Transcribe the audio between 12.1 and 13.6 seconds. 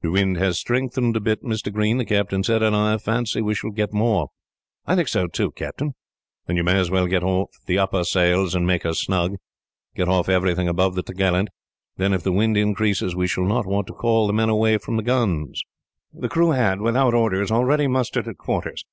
if the wind increases, we shall